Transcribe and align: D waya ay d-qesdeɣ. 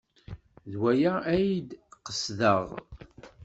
D 0.71 0.73
waya 0.81 1.13
ay 1.33 1.47
d-qesdeɣ. 1.69 2.65